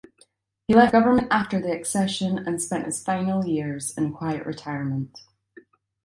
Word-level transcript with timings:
He 0.67 0.73
left 0.73 0.93
government 0.93 1.27
after 1.29 1.61
the 1.61 1.71
accession 1.71 2.39
and 2.39 2.59
spent 2.59 2.87
his 2.87 3.03
final 3.03 3.45
years 3.45 3.95
in 3.95 4.13
quiet 4.13 4.47
retirement. 4.47 5.19